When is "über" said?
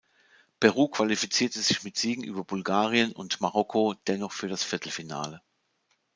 2.23-2.43